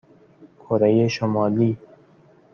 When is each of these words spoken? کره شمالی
کره 0.61 1.07
شمالی 1.07 1.77